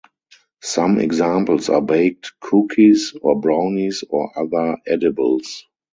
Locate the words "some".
0.63-0.97